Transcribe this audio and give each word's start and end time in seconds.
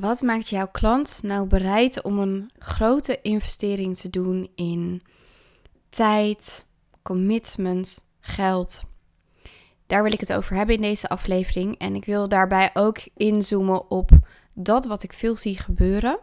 Wat 0.00 0.22
maakt 0.22 0.48
jouw 0.48 0.68
klant 0.68 1.20
nou 1.22 1.46
bereid 1.46 2.02
om 2.02 2.18
een 2.18 2.50
grote 2.58 3.18
investering 3.22 3.96
te 3.96 4.10
doen 4.10 4.50
in 4.54 5.02
tijd, 5.88 6.66
commitment, 7.02 8.10
geld? 8.20 8.82
Daar 9.86 10.02
wil 10.02 10.12
ik 10.12 10.20
het 10.20 10.32
over 10.32 10.56
hebben 10.56 10.74
in 10.74 10.82
deze 10.82 11.08
aflevering. 11.08 11.78
En 11.78 11.94
ik 11.94 12.04
wil 12.04 12.28
daarbij 12.28 12.70
ook 12.74 12.98
inzoomen 13.16 13.90
op 13.90 14.10
dat 14.54 14.84
wat 14.84 15.02
ik 15.02 15.12
veel 15.12 15.36
zie 15.36 15.58
gebeuren 15.58 16.18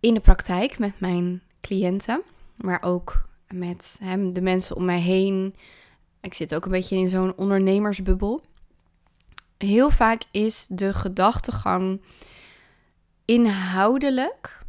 in 0.00 0.14
de 0.14 0.20
praktijk 0.20 0.78
met 0.78 1.00
mijn 1.00 1.42
cliënten, 1.60 2.22
maar 2.56 2.82
ook 2.82 3.28
met 3.48 3.98
hem, 4.02 4.32
de 4.32 4.40
mensen 4.40 4.76
om 4.76 4.84
mij 4.84 5.00
heen. 5.00 5.54
Ik 6.20 6.34
zit 6.34 6.54
ook 6.54 6.64
een 6.64 6.70
beetje 6.70 6.96
in 6.96 7.08
zo'n 7.08 7.36
ondernemersbubbel. 7.36 8.42
Heel 9.58 9.90
vaak 9.90 10.22
is 10.30 10.66
de 10.66 10.94
gedachtegang 10.94 12.00
inhoudelijk, 13.24 14.62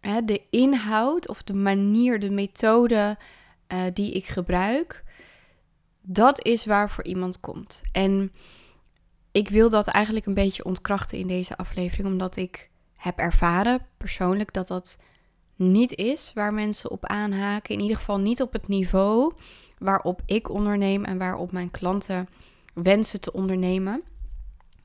hè, 0.00 0.24
de 0.24 0.42
inhoud 0.50 1.28
of 1.28 1.42
de 1.42 1.54
manier, 1.54 2.20
de 2.20 2.30
methode 2.30 3.18
uh, 3.72 3.82
die 3.92 4.12
ik 4.12 4.26
gebruik, 4.26 5.04
dat 6.00 6.44
is 6.44 6.66
waar 6.66 6.90
voor 6.90 7.04
iemand 7.04 7.40
komt. 7.40 7.82
En 7.92 8.32
ik 9.32 9.48
wil 9.48 9.70
dat 9.70 9.86
eigenlijk 9.86 10.26
een 10.26 10.34
beetje 10.34 10.64
ontkrachten 10.64 11.18
in 11.18 11.26
deze 11.26 11.56
aflevering, 11.56 12.08
omdat 12.08 12.36
ik 12.36 12.70
heb 12.96 13.18
ervaren 13.18 13.86
persoonlijk 13.96 14.52
dat 14.52 14.68
dat 14.68 15.02
niet 15.56 15.94
is 15.94 16.32
waar 16.34 16.54
mensen 16.54 16.90
op 16.90 17.06
aanhaken. 17.06 17.74
In 17.74 17.80
ieder 17.80 17.96
geval 17.96 18.18
niet 18.18 18.42
op 18.42 18.52
het 18.52 18.68
niveau 18.68 19.32
waarop 19.78 20.22
ik 20.26 20.50
onderneem 20.50 21.04
en 21.04 21.18
waarop 21.18 21.52
mijn 21.52 21.70
klanten 21.70 22.28
wensen 22.74 23.20
te 23.20 23.32
ondernemen. 23.32 24.02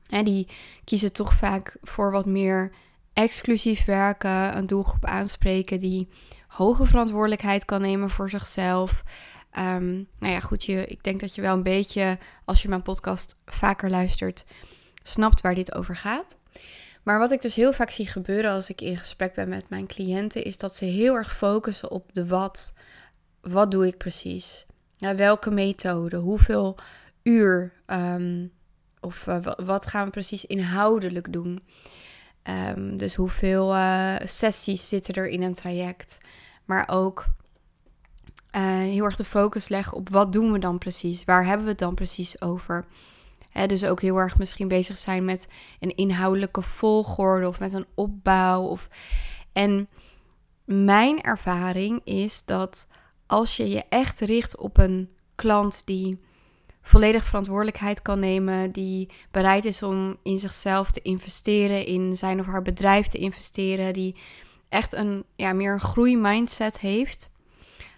En 0.08 0.24
die 0.24 0.48
kiezen 0.84 1.12
toch 1.12 1.34
vaak 1.34 1.76
voor 1.82 2.10
wat 2.10 2.26
meer 2.26 2.72
exclusief 3.12 3.84
werken, 3.84 4.56
een 4.56 4.66
doelgroep 4.66 5.04
aanspreken 5.04 5.78
die 5.78 6.08
hoge 6.48 6.84
verantwoordelijkheid 6.84 7.64
kan 7.64 7.80
nemen 7.80 8.10
voor 8.10 8.30
zichzelf. 8.30 9.02
Um, 9.58 10.08
nou 10.18 10.32
ja, 10.32 10.40
goed, 10.40 10.64
je, 10.64 10.86
ik 10.86 11.02
denk 11.02 11.20
dat 11.20 11.34
je 11.34 11.40
wel 11.40 11.54
een 11.54 11.62
beetje, 11.62 12.18
als 12.44 12.62
je 12.62 12.68
mijn 12.68 12.82
podcast 12.82 13.40
vaker 13.46 13.90
luistert, 13.90 14.44
snapt 15.02 15.40
waar 15.40 15.54
dit 15.54 15.74
over 15.74 15.96
gaat. 15.96 16.40
Maar 17.02 17.18
wat 17.18 17.30
ik 17.30 17.40
dus 17.40 17.54
heel 17.54 17.72
vaak 17.72 17.90
zie 17.90 18.06
gebeuren 18.06 18.50
als 18.50 18.70
ik 18.70 18.80
in 18.80 18.96
gesprek 18.96 19.34
ben 19.34 19.48
met 19.48 19.70
mijn 19.70 19.86
cliënten, 19.86 20.44
is 20.44 20.58
dat 20.58 20.74
ze 20.74 20.84
heel 20.84 21.14
erg 21.14 21.36
focussen 21.36 21.90
op 21.90 22.12
de 22.12 22.26
wat. 22.26 22.74
Wat 23.40 23.70
doe 23.70 23.86
ik 23.86 23.96
precies? 23.96 24.66
Ja, 24.96 25.14
welke 25.14 25.50
methode? 25.50 26.16
Hoeveel 26.16 26.78
uur? 27.22 27.72
Um, 27.86 28.52
of 29.00 29.26
uh, 29.26 29.38
wat 29.56 29.86
gaan 29.86 30.04
we 30.04 30.10
precies 30.10 30.44
inhoudelijk 30.44 31.32
doen? 31.32 31.60
Um, 32.42 32.96
dus 32.96 33.14
hoeveel 33.14 33.74
uh, 33.74 34.14
sessies 34.24 34.88
zitten 34.88 35.14
er 35.14 35.28
in 35.28 35.42
een 35.42 35.54
traject? 35.54 36.18
Maar 36.64 36.88
ook 36.90 37.26
uh, 38.56 38.62
heel 38.62 39.04
erg 39.04 39.16
de 39.16 39.24
focus 39.24 39.68
leggen 39.68 39.96
op 39.96 40.08
wat 40.08 40.32
doen 40.32 40.52
we 40.52 40.58
dan 40.58 40.78
precies? 40.78 41.24
Waar 41.24 41.44
hebben 41.44 41.64
we 41.64 41.70
het 41.70 41.80
dan 41.80 41.94
precies 41.94 42.40
over? 42.40 42.84
dus 43.66 43.84
ook 43.84 44.00
heel 44.00 44.16
erg 44.16 44.38
misschien 44.38 44.68
bezig 44.68 44.98
zijn 44.98 45.24
met 45.24 45.48
een 45.80 45.96
inhoudelijke 45.96 46.62
volgorde 46.62 47.48
of 47.48 47.58
met 47.58 47.72
een 47.72 47.86
opbouw. 47.94 48.62
Of... 48.62 48.88
En 49.52 49.88
mijn 50.64 51.20
ervaring 51.20 52.00
is 52.04 52.44
dat 52.44 52.88
als 53.26 53.56
je 53.56 53.68
je 53.68 53.84
echt 53.88 54.20
richt 54.20 54.56
op 54.56 54.78
een 54.78 55.10
klant 55.34 55.82
die 55.84 56.20
volledig 56.82 57.24
verantwoordelijkheid 57.24 58.02
kan 58.02 58.18
nemen, 58.18 58.70
die 58.70 59.08
bereid 59.30 59.64
is 59.64 59.82
om 59.82 60.16
in 60.22 60.38
zichzelf 60.38 60.90
te 60.90 61.02
investeren, 61.02 61.86
in 61.86 62.16
zijn 62.16 62.40
of 62.40 62.46
haar 62.46 62.62
bedrijf 62.62 63.06
te 63.06 63.18
investeren, 63.18 63.92
die 63.92 64.16
echt 64.68 64.94
een 64.94 65.24
ja, 65.36 65.52
meer 65.52 65.72
een 65.72 65.80
groeimindset 65.80 66.78
heeft. 66.78 67.30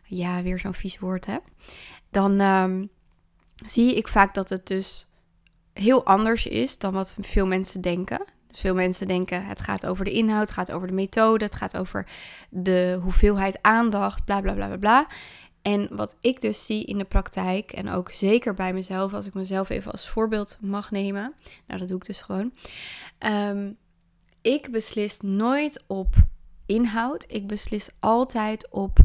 Ja, 0.04 0.42
weer 0.42 0.58
zo'n 0.58 0.74
vies 0.74 0.98
woord 0.98 1.26
hè. 1.26 1.36
Dan 2.10 2.40
um, 2.40 2.90
zie 3.64 3.96
ik 3.96 4.08
vaak 4.08 4.34
dat 4.34 4.48
het 4.48 4.66
dus 4.66 5.08
heel 5.72 6.04
anders 6.04 6.46
is 6.46 6.78
dan 6.78 6.92
wat 6.92 7.14
veel 7.20 7.46
mensen 7.46 7.80
denken. 7.80 8.24
Dus 8.50 8.60
veel 8.60 8.74
mensen 8.74 9.08
denken 9.08 9.46
het 9.46 9.60
gaat 9.60 9.86
over 9.86 10.04
de 10.04 10.12
inhoud, 10.12 10.40
het 10.40 10.50
gaat 10.56 10.72
over 10.72 10.86
de 10.86 10.92
methode, 10.92 11.44
het 11.44 11.54
gaat 11.54 11.76
over 11.76 12.06
de 12.50 12.98
hoeveelheid 13.02 13.58
aandacht, 13.62 14.24
bla 14.24 14.40
bla 14.40 14.52
bla 14.52 14.66
bla 14.66 14.76
bla. 14.76 15.06
En 15.62 15.96
wat 15.96 16.16
ik 16.20 16.40
dus 16.40 16.66
zie 16.66 16.84
in 16.84 16.98
de 16.98 17.04
praktijk, 17.04 17.72
en 17.72 17.90
ook 17.90 18.10
zeker 18.10 18.54
bij 18.54 18.72
mezelf, 18.72 19.14
als 19.14 19.26
ik 19.26 19.34
mezelf 19.34 19.68
even 19.68 19.92
als 19.92 20.08
voorbeeld 20.08 20.58
mag 20.60 20.90
nemen, 20.90 21.34
nou 21.66 21.80
dat 21.80 21.88
doe 21.88 21.96
ik 21.96 22.06
dus 22.06 22.22
gewoon. 22.22 22.52
Um, 23.18 23.76
ik 24.42 24.70
beslis 24.70 25.20
nooit 25.20 25.84
op 25.86 26.14
inhoud, 26.66 27.24
ik 27.28 27.46
beslis 27.46 27.90
altijd 28.00 28.70
op 28.70 28.98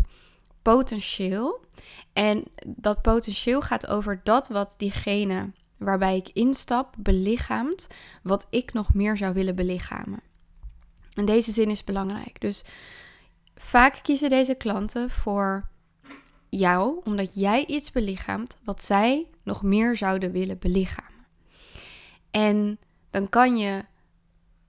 potentieel. 0.61 1.65
En 2.13 2.43
dat 2.65 3.01
potentieel 3.01 3.61
gaat 3.61 3.87
over 3.87 4.21
dat 4.23 4.47
wat 4.47 4.75
diegene 4.77 5.51
waarbij 5.77 6.17
ik 6.17 6.29
instap 6.33 6.95
belichaamt 6.97 7.87
wat 8.23 8.47
ik 8.49 8.73
nog 8.73 8.93
meer 8.93 9.17
zou 9.17 9.33
willen 9.33 9.55
belichamen. 9.55 10.19
En 11.13 11.25
deze 11.25 11.51
zin 11.51 11.69
is 11.69 11.83
belangrijk. 11.83 12.41
Dus 12.41 12.63
vaak 13.55 13.99
kiezen 14.01 14.29
deze 14.29 14.55
klanten 14.55 15.09
voor 15.09 15.69
jou 16.49 16.99
omdat 17.03 17.35
jij 17.35 17.65
iets 17.65 17.91
belichaamt 17.91 18.57
wat 18.63 18.83
zij 18.83 19.27
nog 19.43 19.63
meer 19.63 19.97
zouden 19.97 20.31
willen 20.31 20.59
belichamen. 20.59 21.25
En 22.31 22.79
dan 23.11 23.29
kan 23.29 23.57
je 23.57 23.85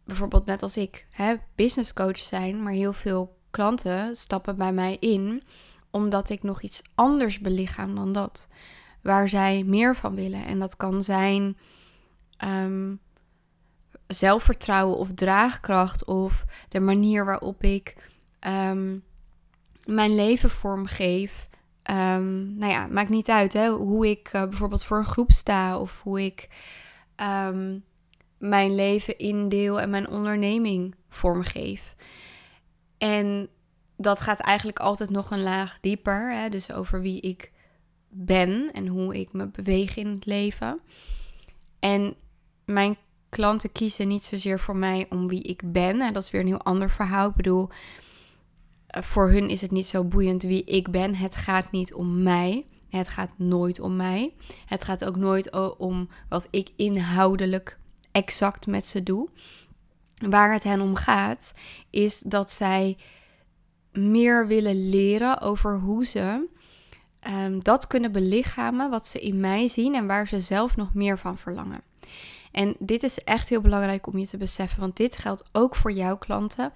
bijvoorbeeld 0.05 0.47
net 0.47 0.63
als 0.63 0.77
ik 0.77 1.07
hè, 1.11 1.35
business 1.55 1.93
coach 1.93 2.19
zijn, 2.19 2.63
maar 2.63 2.73
heel 2.73 2.93
veel 2.93 3.37
klanten 3.51 4.17
stappen 4.17 4.57
bij 4.57 4.73
mij 4.73 4.97
in 5.01 5.43
omdat 5.91 6.31
ik 6.31 6.43
nog 6.43 6.63
iets 6.63 6.83
anders 6.95 7.39
belichaam 7.39 7.95
dan 7.95 8.13
dat 8.13 8.49
waar 9.03 9.29
zij 9.29 9.63
meer 9.63 9.97
van 9.97 10.15
willen. 10.15 10.45
En 10.47 10.59
dat 10.59 10.77
kan 10.77 11.03
zijn 11.03 11.57
ehm, 12.37 12.95
zelfvertrouwen 14.07 14.97
of 14.97 15.13
draagkracht 15.15 16.05
of 16.05 16.45
de 16.69 16.81
manier 16.81 17.25
waarop 17.25 17.63
ik 17.63 18.11
um, 18.47 19.05
mijn 19.85 20.15
leven 20.15 20.51
vormgeef. 20.51 21.48
Um, 21.91 22.59
nou 22.59 22.73
ja, 22.73 22.87
maakt 22.87 23.09
niet 23.09 23.29
uit 23.29 23.53
hè, 23.53 23.71
hoe 23.71 24.09
ik 24.09 24.31
uh, 24.33 24.43
bijvoorbeeld 24.43 24.85
voor 24.85 24.99
een 24.99 25.05
groep 25.05 25.33
sta 25.33 25.79
of 25.79 26.01
hoe 26.03 26.25
ik 26.25 26.49
mijn 28.39 28.75
leven 28.75 29.19
indeel 29.19 29.81
en 29.81 29.91
mijn 29.91 30.09
onderneming 30.09 30.95
vormgeef. 31.09 31.95
En 32.99 33.49
dat 33.97 34.21
gaat 34.21 34.41
eigenlijk 34.41 34.79
altijd 34.79 35.11
nog 35.11 35.31
een 35.31 35.43
laag 35.43 35.79
dieper. 35.81 36.33
Hè, 36.35 36.49
dus 36.49 36.73
over 36.73 37.01
wie 37.01 37.21
ik 37.21 37.53
ben 38.09 38.71
en 38.73 38.87
hoe 38.87 39.21
ik 39.21 39.33
me 39.33 39.47
beweeg 39.47 39.97
in 39.97 40.07
het 40.07 40.27
leven. 40.27 40.81
En 41.81 42.15
mijn 42.65 42.97
klanten 43.29 43.73
kiezen 43.73 44.09
niet 44.09 44.25
zozeer 44.25 44.61
voor 44.61 44.77
mij 44.77 45.07
om 45.11 45.29
wie 45.29 45.43
ik 45.43 45.73
ben. 45.73 46.01
En 46.01 46.13
dat 46.13 46.23
is 46.23 46.31
weer 46.31 46.41
een 46.41 46.47
heel 46.47 46.63
ander 46.63 46.91
verhaal. 46.91 47.29
Ik 47.29 47.35
bedoel, 47.35 47.69
eh, 47.69 47.77
voor 49.01 49.31
hun 49.31 49.49
is 49.49 49.61
het 49.61 49.71
niet 49.71 49.87
zo 49.87 50.05
boeiend 50.05 50.43
wie 50.43 50.65
ik 50.65 50.91
ben. 50.91 51.15
Het 51.15 51.35
gaat 51.35 51.71
niet 51.71 51.95
om 51.95 52.23
mij. 52.23 52.67
Het 52.89 53.09
gaat 53.09 53.31
nooit 53.37 53.81
om 53.81 53.97
mij. 53.97 54.35
Het 54.67 54.85
gaat 54.85 55.05
ook 55.05 55.17
nooit 55.17 55.77
om 55.79 56.09
wat 56.29 56.49
ik 56.51 56.71
inhoudelijk 56.77 57.79
exact 58.13 58.67
met 58.67 58.87
ze 58.87 59.03
doe. 59.03 59.29
Waar 60.29 60.53
het 60.53 60.63
hen 60.63 60.81
om 60.81 60.95
gaat, 60.95 61.53
is 61.91 62.21
dat 62.21 62.51
zij 62.51 62.97
meer 63.93 64.47
willen 64.47 64.89
leren 64.89 65.41
over 65.41 65.79
hoe 65.79 66.07
ze 66.07 66.49
um, 67.29 67.63
dat 67.63 67.87
kunnen 67.87 68.13
belichamen 68.13 68.91
wat 68.91 69.07
ze 69.07 69.21
in 69.21 69.41
mij 69.41 69.69
zien 69.69 69.95
en 69.95 70.07
waar 70.07 70.29
ze 70.29 70.41
zelf 70.41 70.77
nog 70.77 70.95
meer 70.95 71.19
van 71.19 71.39
verlangen. 71.39 71.83
En 72.53 72.77
dit 72.79 73.03
is 73.03 73.25
echt 73.25 73.49
heel 73.49 73.61
belangrijk 73.61 74.07
om 74.07 74.19
je 74.19 74.27
te 74.27 74.37
beseffen, 74.37 74.81
want 74.81 74.97
dit 74.97 75.17
geldt 75.17 75.45
ook 75.53 75.75
voor 75.75 75.93
jouw 75.93 76.17
klanten 76.19 76.73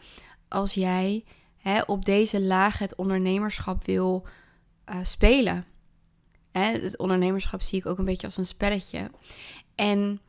als 0.49 0.75
jij 0.75 1.25
hè, 1.62 1.81
op 1.81 2.05
deze 2.05 2.41
laag 2.41 2.79
het 2.79 2.94
ondernemerschap 2.94 3.85
wil 3.85 4.26
uh, 4.88 4.97
spelen. 5.03 5.64
Hè, 6.53 6.62
het 6.62 6.99
ondernemerschap 6.99 7.62
zie 7.62 7.79
ik 7.79 7.87
ook 7.87 7.99
een 7.99 8.05
beetje 8.05 8.26
als 8.26 8.37
een 8.37 8.47
spelletje. 8.47 9.11
En 9.75 10.20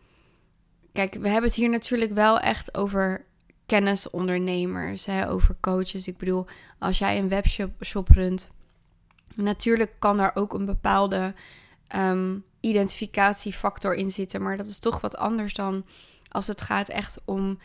kijk, 0.94 1.14
we 1.14 1.28
hebben 1.28 1.50
het 1.50 1.60
hier 1.60 1.70
natuurlijk 1.70 2.12
wel 2.12 2.40
echt 2.40 2.78
over 2.78 3.26
kennisondernemers, 3.66 5.06
hè, 5.06 5.30
over 5.30 5.56
coaches. 5.60 6.08
Ik 6.08 6.18
bedoel, 6.18 6.46
als 6.80 6.98
jij 6.98 7.18
een 7.18 7.30
webshop 7.30 8.10
runt 8.10 8.50
Natuurlijk 9.36 9.92
kan 10.00 10.18
daar 10.18 10.32
ook 10.34 10.54
een 10.54 10.66
bepaalde 10.66 11.34
um, 11.96 12.44
identificatiefactor 12.60 13.96
in 13.96 14.12
zitten, 14.12 14.42
maar 14.42 14.58
dat 14.58 14.68
is 14.68 14.80
toch 14.80 15.02
wat 15.02 15.18
anders 15.18 15.54
dan 15.54 15.86
als 16.30 16.48
het 16.48 16.62
gaat 16.62 16.90
echt 16.90 17.22
om 17.26 17.60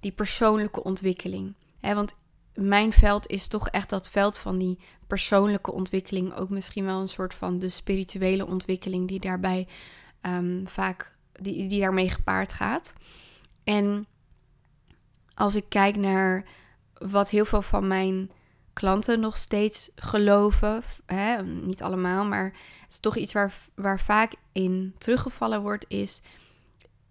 die 0.00 0.12
persoonlijke 0.12 0.82
ontwikkeling. 0.82 1.54
want 1.80 2.14
mijn 2.54 2.92
veld 2.92 3.26
is 3.26 3.48
toch 3.48 3.68
echt 3.68 3.90
dat 3.90 4.08
veld 4.08 4.38
van 4.38 4.58
die 4.58 4.78
persoonlijke 5.06 5.72
ontwikkeling, 5.72 6.34
ook 6.34 6.48
misschien 6.48 6.84
wel 6.84 7.00
een 7.00 7.08
soort 7.08 7.34
van 7.34 7.58
de 7.58 7.68
spirituele 7.68 8.46
ontwikkeling 8.46 9.08
die 9.08 9.20
daarbij 9.20 9.68
um, 10.22 10.68
vaak 10.68 11.12
die, 11.32 11.68
die 11.68 11.80
daarmee 11.80 12.10
gepaard 12.10 12.52
gaat. 12.52 12.92
En 13.64 14.06
als 15.34 15.54
ik 15.54 15.64
kijk 15.68 15.96
naar 15.96 16.44
wat 16.98 17.30
heel 17.30 17.44
veel 17.44 17.62
van 17.62 17.86
mijn 17.86 18.30
klanten 18.72 19.20
nog 19.20 19.36
steeds 19.36 19.90
geloven, 19.96 20.82
hè, 21.06 21.42
niet 21.42 21.82
allemaal, 21.82 22.24
maar 22.24 22.44
het 22.82 22.92
is 22.92 23.00
toch 23.00 23.16
iets 23.16 23.32
waar, 23.32 23.54
waar 23.74 24.00
vaak 24.00 24.34
in 24.52 24.94
teruggevallen 24.98 25.62
wordt, 25.62 25.84
is 25.88 26.20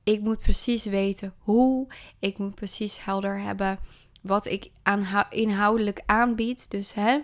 ik 0.04 0.22
moet 0.22 0.40
precies 0.40 0.84
weten 0.84 1.34
hoe, 1.38 1.88
ik 2.20 2.38
moet 2.38 2.56
precies 2.56 3.06
helder 3.06 3.40
hebben 3.40 3.80
wat 4.24 4.46
ik 4.46 4.72
inhoudelijk 5.30 6.04
aanbied. 6.06 6.72
Dus 6.72 6.94
hè, 6.94 7.20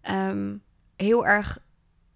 ehm, 0.00 0.56
heel 0.96 1.26
erg 1.26 1.58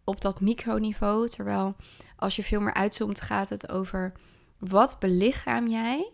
op 0.04 0.20
dat 0.20 0.40
microniveau, 0.40 1.28
terwijl 1.28 1.76
als 2.16 2.36
je 2.36 2.42
veel 2.42 2.60
meer 2.60 2.74
uitzoomt, 2.74 3.20
gaat 3.20 3.48
het 3.48 3.70
over 3.70 4.12
wat 4.58 4.96
belichaam 5.00 5.68
jij 5.68 6.12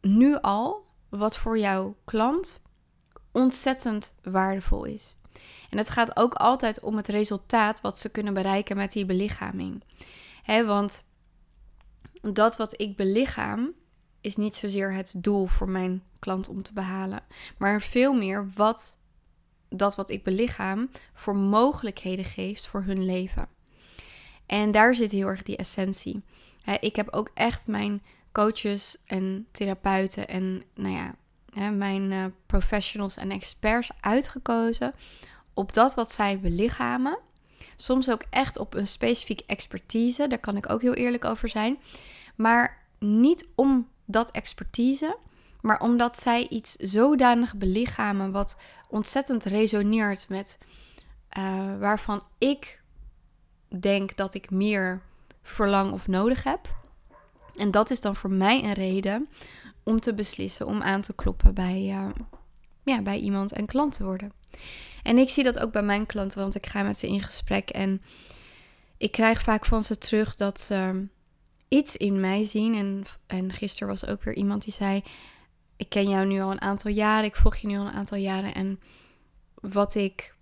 nu 0.00 0.36
al, 0.40 0.86
wat 1.08 1.36
voor 1.36 1.58
jouw 1.58 1.96
klant 2.04 2.62
ontzettend 3.32 4.14
waardevol 4.22 4.84
is. 4.84 5.16
En 5.70 5.78
het 5.78 5.90
gaat 5.90 6.16
ook 6.16 6.34
altijd 6.34 6.80
om 6.80 6.96
het 6.96 7.08
resultaat 7.08 7.80
wat 7.80 7.98
ze 7.98 8.10
kunnen 8.10 8.34
bereiken 8.34 8.76
met 8.76 8.92
die 8.92 9.06
belichaming. 9.06 9.84
He, 10.42 10.64
want 10.64 11.04
dat 12.20 12.56
wat 12.56 12.80
ik 12.80 12.96
belichaam 12.96 13.72
is 14.20 14.36
niet 14.36 14.56
zozeer 14.56 14.94
het 14.94 15.14
doel 15.16 15.46
voor 15.46 15.68
mijn 15.68 16.02
klant 16.18 16.48
om 16.48 16.62
te 16.62 16.72
behalen, 16.72 17.22
maar 17.56 17.82
veel 17.82 18.12
meer 18.12 18.50
wat 18.54 18.96
dat 19.68 19.96
wat 19.96 20.10
ik 20.10 20.22
belichaam 20.22 20.90
voor 21.14 21.36
mogelijkheden 21.36 22.24
geeft 22.24 22.66
voor 22.66 22.82
hun 22.82 23.04
leven. 23.04 23.48
En 24.46 24.70
daar 24.70 24.94
zit 24.94 25.10
heel 25.10 25.26
erg 25.26 25.42
die 25.42 25.56
essentie. 25.56 26.22
ik 26.80 26.96
heb 26.96 27.08
ook 27.10 27.30
echt 27.34 27.66
mijn 27.66 28.02
coaches 28.32 29.02
en 29.06 29.46
therapeuten 29.50 30.28
en 30.28 30.62
nou 30.74 30.94
ja, 30.94 31.14
mijn 31.70 32.10
uh, 32.10 32.24
professionals 32.46 33.16
en 33.16 33.30
experts 33.30 33.90
uitgekozen 34.00 34.92
op 35.54 35.74
dat 35.74 35.94
wat 35.94 36.12
zij 36.12 36.40
belichamen. 36.40 37.18
Soms 37.76 38.10
ook 38.10 38.22
echt 38.30 38.58
op 38.58 38.74
een 38.74 38.86
specifieke 38.86 39.44
expertise, 39.46 40.26
daar 40.26 40.38
kan 40.38 40.56
ik 40.56 40.70
ook 40.70 40.82
heel 40.82 40.94
eerlijk 40.94 41.24
over 41.24 41.48
zijn. 41.48 41.78
Maar 42.36 42.86
niet 42.98 43.48
om 43.54 43.88
dat 44.08 44.30
expertise, 44.30 45.16
maar 45.60 45.80
omdat 45.80 46.18
zij 46.18 46.48
iets 46.48 46.72
zodanig 46.72 47.56
belichamen 47.56 48.32
wat 48.32 48.60
ontzettend 48.88 49.44
resoneert 49.44 50.28
met 50.28 50.58
uh, 51.38 51.78
waarvan 51.78 52.22
ik 52.38 52.82
denk 53.80 54.16
dat 54.16 54.34
ik 54.34 54.50
meer 54.50 55.02
verlang 55.42 55.92
of 55.92 56.06
nodig 56.06 56.44
heb. 56.44 56.76
En 57.56 57.70
dat 57.70 57.90
is 57.90 58.00
dan 58.00 58.16
voor 58.16 58.30
mij 58.30 58.64
een 58.64 58.72
reden 58.72 59.28
om 59.82 60.00
te 60.00 60.14
beslissen 60.14 60.66
om 60.66 60.82
aan 60.82 61.00
te 61.00 61.14
kloppen 61.14 61.54
bij, 61.54 61.82
uh, 61.88 62.08
ja, 62.84 63.02
bij 63.02 63.18
iemand 63.18 63.52
en 63.52 63.66
klant 63.66 63.92
te 63.92 64.04
worden. 64.04 64.32
En 65.02 65.18
ik 65.18 65.28
zie 65.28 65.44
dat 65.44 65.58
ook 65.58 65.72
bij 65.72 65.82
mijn 65.82 66.06
klanten, 66.06 66.40
want 66.40 66.54
ik 66.54 66.66
ga 66.66 66.82
met 66.82 66.98
ze 66.98 67.06
in 67.08 67.22
gesprek 67.22 67.70
en 67.70 68.02
ik 68.96 69.12
krijg 69.12 69.42
vaak 69.42 69.64
van 69.64 69.84
ze 69.84 69.98
terug 69.98 70.34
dat 70.34 70.60
ze 70.60 71.06
iets 71.68 71.96
in 71.96 72.20
mij 72.20 72.44
zien. 72.44 72.74
En, 72.74 73.04
en 73.26 73.52
gisteren 73.52 73.88
was 73.88 74.06
ook 74.06 74.22
weer 74.22 74.34
iemand 74.34 74.64
die 74.64 74.72
zei: 74.72 75.02
Ik 75.76 75.88
ken 75.88 76.08
jou 76.08 76.26
nu 76.26 76.40
al 76.40 76.50
een 76.50 76.60
aantal 76.60 76.90
jaren, 76.90 77.24
ik 77.24 77.36
volg 77.36 77.56
je 77.56 77.66
nu 77.66 77.78
al 77.78 77.86
een 77.86 77.92
aantal 77.92 78.18
jaren. 78.18 78.54
En 78.54 78.80
wat 79.54 79.94
ik 79.94 80.34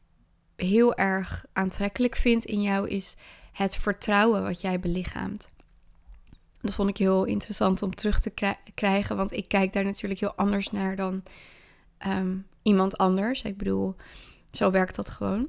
heel 0.57 0.95
erg 0.95 1.45
aantrekkelijk 1.53 2.17
vind 2.17 2.45
in 2.45 2.63
jou 2.63 2.89
is 2.89 3.17
het 3.53 3.77
vertrouwen 3.77 4.43
wat 4.43 4.61
jij 4.61 4.81
belichaamt. 4.81 5.49
Dat 6.61 6.75
vond 6.75 6.89
ik 6.89 6.97
heel 6.97 7.25
interessant 7.25 7.83
om 7.83 7.95
terug 7.95 8.21
te 8.21 8.57
krijgen, 8.75 9.17
want 9.17 9.33
ik 9.33 9.49
kijk 9.49 9.73
daar 9.73 9.85
natuurlijk 9.85 10.21
heel 10.21 10.35
anders 10.35 10.71
naar 10.71 10.97
dan 10.97 11.23
ehm, 11.99 12.37
iemand 12.63 12.99
anders. 12.99 13.43
Ik 13.43 13.57
bedoel, 13.57 13.97
zo 14.51 14.71
werkt 14.71 14.97
dat 14.97 15.11
gewoon. 15.11 15.49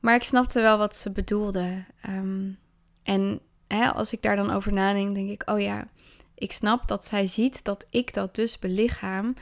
Maar 0.00 0.14
ik 0.14 0.22
snapte 0.22 0.60
wel 0.60 0.78
wat 0.78 0.96
ze 0.96 1.10
bedoelde. 1.10 1.84
Um, 2.08 2.58
en 3.02 3.40
hè, 3.74 3.92
als 3.92 4.12
ik 4.12 4.22
daar 4.22 4.36
dan 4.36 4.50
over 4.50 4.72
nadenk, 4.72 5.14
denk 5.14 5.30
ik, 5.30 5.50
oh 5.50 5.60
ja, 5.60 5.88
ik 6.34 6.52
snap 6.52 6.88
dat 6.88 7.04
zij 7.04 7.26
ziet 7.26 7.64
dat 7.64 7.86
ik 7.90 8.14
dat 8.14 8.34
dus 8.34 8.58
belichaam 8.58 9.34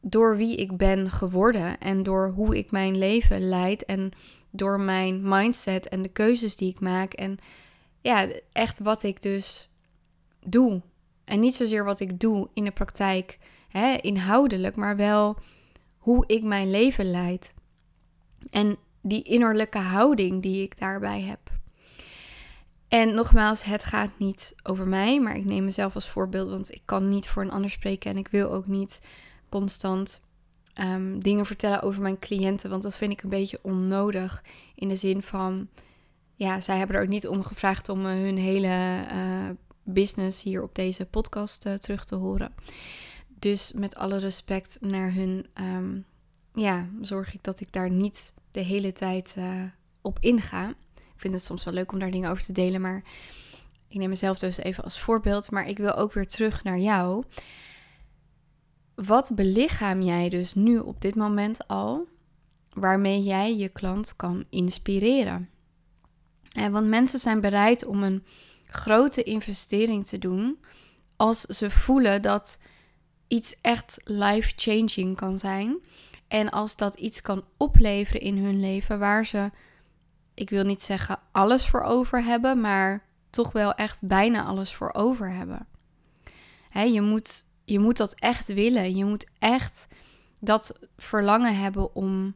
door 0.00 0.36
wie 0.36 0.56
ik 0.56 0.76
ben 0.76 1.10
geworden 1.10 1.78
en 1.78 2.02
door 2.02 2.32
hoe 2.34 2.56
ik 2.56 2.70
mijn 2.70 2.98
leven 2.98 3.48
leid 3.48 3.84
en 3.84 4.10
door 4.50 4.80
mijn 4.80 5.28
mindset 5.28 5.88
en 5.88 6.02
de 6.02 6.08
keuzes 6.08 6.56
die 6.56 6.70
ik 6.70 6.80
maak 6.80 7.12
en 7.12 7.38
ja, 8.00 8.28
echt 8.52 8.78
wat 8.78 9.02
ik 9.02 9.22
dus 9.22 9.70
doe. 10.44 10.82
En 11.24 11.40
niet 11.40 11.54
zozeer 11.54 11.84
wat 11.84 12.00
ik 12.00 12.20
doe 12.20 12.48
in 12.54 12.64
de 12.64 12.70
praktijk, 12.70 13.38
hè, 13.68 13.94
inhoudelijk, 13.94 14.76
maar 14.76 14.96
wel 14.96 15.38
hoe 15.98 16.24
ik 16.26 16.42
mijn 16.42 16.70
leven 16.70 17.10
leid. 17.10 17.54
En 18.50 18.76
die 19.02 19.22
innerlijke 19.22 19.78
houding 19.78 20.42
die 20.42 20.62
ik 20.62 20.78
daarbij 20.78 21.20
heb. 21.20 21.57
En 22.88 23.14
nogmaals, 23.14 23.64
het 23.64 23.84
gaat 23.84 24.10
niet 24.18 24.54
over 24.62 24.88
mij, 24.88 25.20
maar 25.20 25.36
ik 25.36 25.44
neem 25.44 25.64
mezelf 25.64 25.94
als 25.94 26.08
voorbeeld, 26.08 26.48
want 26.48 26.74
ik 26.74 26.82
kan 26.84 27.08
niet 27.08 27.28
voor 27.28 27.42
een 27.42 27.50
ander 27.50 27.70
spreken 27.70 28.10
en 28.10 28.16
ik 28.16 28.28
wil 28.28 28.50
ook 28.50 28.66
niet 28.66 29.02
constant 29.48 30.22
um, 30.80 31.22
dingen 31.22 31.46
vertellen 31.46 31.82
over 31.82 32.02
mijn 32.02 32.18
cliënten, 32.18 32.70
want 32.70 32.82
dat 32.82 32.96
vind 32.96 33.12
ik 33.12 33.22
een 33.22 33.28
beetje 33.28 33.58
onnodig 33.62 34.44
in 34.74 34.88
de 34.88 34.96
zin 34.96 35.22
van, 35.22 35.68
ja, 36.34 36.60
zij 36.60 36.78
hebben 36.78 36.96
er 36.96 37.02
ook 37.02 37.08
niet 37.08 37.28
om 37.28 37.42
gevraagd 37.42 37.88
om 37.88 38.00
uh, 38.00 38.06
hun 38.06 38.36
hele 38.36 39.06
uh, 39.12 39.50
business 39.82 40.42
hier 40.42 40.62
op 40.62 40.74
deze 40.74 41.06
podcast 41.06 41.66
uh, 41.66 41.74
terug 41.74 42.04
te 42.04 42.14
horen. 42.14 42.54
Dus 43.38 43.72
met 43.72 43.96
alle 43.96 44.18
respect 44.18 44.78
naar 44.80 45.12
hun, 45.12 45.46
um, 45.60 46.04
ja, 46.54 46.88
zorg 47.00 47.34
ik 47.34 47.42
dat 47.42 47.60
ik 47.60 47.72
daar 47.72 47.90
niet 47.90 48.34
de 48.50 48.60
hele 48.60 48.92
tijd 48.92 49.34
op 50.00 50.18
inga. 50.20 50.74
Ik 51.18 51.24
vind 51.24 51.34
het 51.34 51.42
soms 51.42 51.64
wel 51.64 51.74
leuk 51.74 51.92
om 51.92 51.98
daar 51.98 52.10
dingen 52.10 52.30
over 52.30 52.44
te 52.44 52.52
delen, 52.52 52.80
maar 52.80 53.02
ik 53.88 53.96
neem 53.96 54.08
mezelf 54.08 54.38
dus 54.38 54.58
even 54.58 54.84
als 54.84 55.00
voorbeeld. 55.00 55.50
Maar 55.50 55.68
ik 55.68 55.78
wil 55.78 55.94
ook 55.94 56.12
weer 56.12 56.26
terug 56.26 56.64
naar 56.64 56.78
jou. 56.78 57.24
Wat 58.94 59.30
belichaam 59.34 60.02
jij 60.02 60.28
dus 60.28 60.54
nu 60.54 60.78
op 60.78 61.00
dit 61.00 61.14
moment 61.14 61.68
al, 61.68 62.08
waarmee 62.72 63.22
jij 63.22 63.56
je 63.56 63.68
klant 63.68 64.16
kan 64.16 64.44
inspireren? 64.50 65.48
want 66.70 66.88
mensen 66.88 67.18
zijn 67.18 67.40
bereid 67.40 67.84
om 67.84 68.02
een 68.02 68.24
grote 68.64 69.22
investering 69.22 70.06
te 70.06 70.18
doen 70.18 70.58
als 71.16 71.40
ze 71.40 71.70
voelen 71.70 72.22
dat 72.22 72.62
iets 73.28 73.56
echt 73.60 74.00
life-changing 74.04 75.16
kan 75.16 75.38
zijn. 75.38 75.78
En 76.28 76.50
als 76.50 76.76
dat 76.76 76.94
iets 76.94 77.20
kan 77.20 77.44
opleveren 77.56 78.20
in 78.20 78.36
hun 78.36 78.60
leven 78.60 78.98
waar 78.98 79.26
ze 79.26 79.50
ik 80.38 80.50
wil 80.50 80.64
niet 80.64 80.82
zeggen 80.82 81.18
alles 81.32 81.66
voor 81.66 81.82
over 81.82 82.24
hebben, 82.24 82.60
maar 82.60 83.02
toch 83.30 83.52
wel 83.52 83.74
echt 83.74 84.02
bijna 84.02 84.44
alles 84.44 84.74
voor 84.74 84.94
over 84.94 85.32
hebben. 85.32 85.66
je, 86.72 87.00
moet, 87.00 87.44
je 87.64 87.78
moet 87.78 87.96
dat 87.96 88.14
echt 88.14 88.52
willen. 88.52 88.96
Je 88.96 89.04
moet 89.04 89.30
echt 89.38 89.86
dat 90.38 90.78
verlangen 90.96 91.56
hebben 91.56 91.94
om 91.94 92.34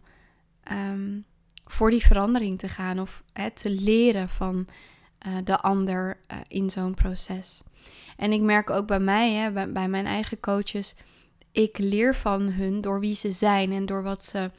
ehm, 0.63 1.21
voor 1.65 1.91
die 1.91 2.07
verandering 2.07 2.59
te 2.59 2.69
gaan 2.69 3.01
of 3.01 3.23
te 3.55 3.71
leren 3.71 4.29
van 4.29 4.67
uh, 5.27 5.33
de 5.45 5.59
ander 5.59 6.19
uh, 6.33 6.39
in 6.49 6.71
zo'n 6.71 6.95
proces. 6.95 7.63
En 8.17 8.33
ik 8.33 8.41
merk 8.41 8.71
ook 8.71 8.87
bij 8.87 9.01
mij, 9.01 9.53
bij, 9.73 9.89
mijn 9.89 10.07
eigen 10.07 10.41
coaches, 10.41 10.95
ik 11.53 11.79
leer 11.79 12.15
van 12.15 12.43
hun 12.43 12.81
door 12.81 13.01
wie 13.01 13.15
ze 13.15 13.33
zijn 13.33 13.73
en 13.73 13.87
door 13.87 14.03
wat 14.03 14.25
ze 14.25 14.51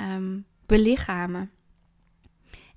um, 0.00 0.44
belichamen. 0.66 1.50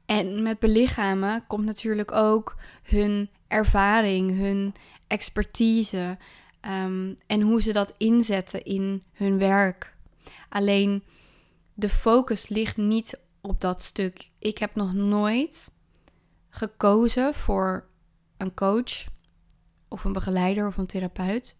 En 0.06 0.44
met 0.44 0.60
belichamen 0.60 1.48
komt 1.48 1.66
natuurlijk 1.66 2.12
ook 2.12 2.56
hun 2.84 3.30
ervaring, 3.48 4.38
hun 4.38 4.74
expertise 5.08 6.18
um, 6.62 7.18
en 7.28 7.42
hoe 7.42 7.62
ze 7.62 7.74
dat 7.74 7.94
inzetten 7.98 8.64
in 8.64 9.04
hun 9.14 9.38
werk. 9.38 9.96
Alleen 10.50 11.04
de 11.74 11.90
focus 11.90 12.48
ligt 12.48 12.78
niet 12.78 13.22
op 13.42 13.62
dat 13.62 13.82
stuk. 13.82 14.30
Ik 14.40 14.58
heb 14.58 14.76
nog 14.76 14.94
nooit 14.94 15.76
gekozen 16.50 17.34
voor 17.34 17.88
een 18.38 18.54
coach 18.54 19.06
of 19.88 20.04
een 20.04 20.14
begeleider 20.14 20.68
of 20.68 20.78
een 20.78 20.86
therapeut, 20.86 21.58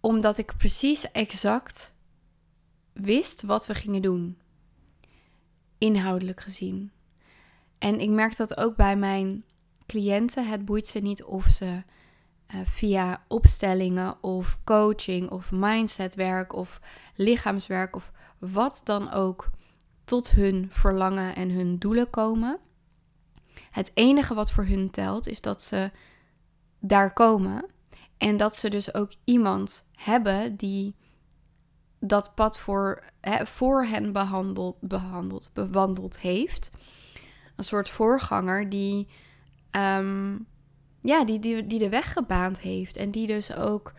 omdat 0.00 0.38
ik 0.38 0.56
precies 0.56 1.12
exact 1.12 1.94
wist 2.92 3.42
wat 3.42 3.66
we 3.66 3.74
gingen 3.74 4.02
doen, 4.02 4.38
inhoudelijk 5.78 6.40
gezien. 6.40 6.92
En 7.80 8.00
ik 8.00 8.10
merk 8.10 8.36
dat 8.36 8.56
ook 8.56 8.76
bij 8.76 8.96
mijn 8.96 9.44
cliënten. 9.86 10.46
Het 10.46 10.64
boeit 10.64 10.88
ze 10.88 10.98
niet 10.98 11.24
of 11.24 11.46
ze 11.46 11.82
uh, 12.54 12.60
via 12.64 13.24
opstellingen 13.28 14.22
of 14.22 14.58
coaching 14.64 15.30
of 15.30 15.50
mindsetwerk 15.50 16.52
of 16.52 16.80
lichaamswerk 17.14 17.96
of 17.96 18.10
wat 18.38 18.80
dan 18.84 19.10
ook 19.10 19.50
tot 20.04 20.30
hun 20.30 20.68
verlangen 20.70 21.36
en 21.36 21.50
hun 21.50 21.78
doelen 21.78 22.10
komen. 22.10 22.58
Het 23.70 23.90
enige 23.94 24.34
wat 24.34 24.52
voor 24.52 24.64
hun 24.64 24.90
telt 24.90 25.26
is 25.26 25.40
dat 25.40 25.62
ze 25.62 25.90
daar 26.78 27.12
komen 27.12 27.64
En 28.18 28.36
dat 28.36 28.56
ze 28.56 28.70
dus 28.70 28.94
ook 28.94 29.12
iemand 29.24 29.90
hebben 29.94 30.56
die 30.56 30.94
dat 31.98 32.34
pad 32.34 32.58
voor, 32.58 33.04
hè, 33.20 33.46
voor 33.46 33.84
hen 33.84 34.12
behandeld, 34.12 34.76
behandeld, 34.80 35.50
bewandeld 35.52 36.18
heeft. 36.18 36.70
Een 37.60 37.66
soort 37.66 37.90
voorganger 37.90 38.68
die, 38.68 39.06
ehm, 39.70 40.36
ja, 41.02 41.24
die, 41.24 41.38
die, 41.38 41.66
die 41.66 41.78
de 41.78 41.88
weg 41.88 42.12
gebaand 42.12 42.60
heeft. 42.60 42.96
En 42.96 43.10
die 43.10 43.26
dus 43.26 43.54
ook 43.54 43.92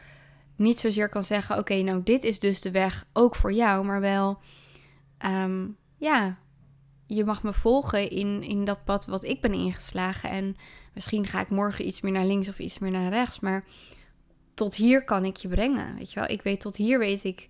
niet 0.56 0.80
zozeer 0.80 1.10
kan 1.10 1.24
zeggen: 1.24 1.58
Oké, 1.58 1.76
nou, 1.76 2.04
dit 2.04 2.24
is 2.24 2.40
dus 2.40 2.62
de 2.62 2.72
weg 2.72 3.06
ook 3.14 3.36
voor 3.36 3.54
jou, 3.54 3.86
maar 3.86 4.00
wel, 4.00 4.40
ehm, 5.18 5.68
ja, 5.98 6.38
je 7.06 7.26
mag 7.26 7.44
me 7.44 7.54
volgen 7.54 8.10
in, 8.10 8.44
in 8.44 8.66
dat 8.66 8.84
pad 8.84 9.06
wat 9.06 9.24
ik 9.24 9.42
ben 9.42 9.54
ingeslagen. 9.54 10.30
En 10.30 10.56
misschien 10.94 11.28
ga 11.28 11.42
ik 11.42 11.50
morgen 11.50 11.88
iets 11.88 12.02
meer 12.02 12.12
naar 12.12 12.26
links 12.26 12.50
of 12.50 12.60
iets 12.60 12.80
meer 12.80 12.92
naar 12.92 13.10
rechts. 13.10 13.40
Maar 13.40 13.66
tot 14.54 14.76
hier 14.76 15.04
kan 15.04 15.26
ik 15.26 15.36
je 15.36 15.48
brengen. 15.48 15.96
Weet 15.96 16.12
je 16.12 16.20
wel, 16.20 16.30
ik 16.30 16.42
weet 16.42 16.60
tot 16.60 16.76
hier 16.76 17.00
weet 17.00 17.24
ik 17.24 17.50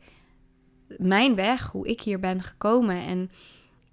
mijn 0.98 1.36
weg, 1.36 1.72
hoe 1.72 1.88
ik 1.88 2.02
hier 2.02 2.20
ben 2.20 2.42
gekomen. 2.42 3.02
En 3.02 3.32